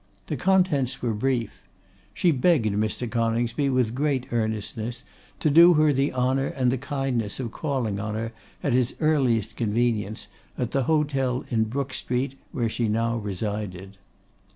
The 0.25 0.35
contents 0.35 1.03
were 1.03 1.13
brief. 1.13 1.51
She 2.15 2.31
begged 2.31 2.65
Mr. 2.73 3.07
Coningsby, 3.07 3.69
with 3.69 3.93
great 3.93 4.25
earnestness, 4.31 5.03
to 5.39 5.51
do 5.51 5.75
her 5.75 5.93
the 5.93 6.11
honour 6.11 6.47
and 6.47 6.71
the 6.71 6.79
kindness 6.79 7.39
of 7.39 7.51
calling 7.51 7.99
on 7.99 8.15
her 8.15 8.31
at 8.63 8.73
his 8.73 8.95
earliest 8.99 9.55
convenience, 9.55 10.25
at 10.57 10.71
the 10.71 10.85
hotel 10.85 11.45
in 11.49 11.65
Brook 11.65 11.93
Street 11.93 12.33
where 12.51 12.67
she 12.67 12.87
now 12.87 13.17
resided. 13.17 13.95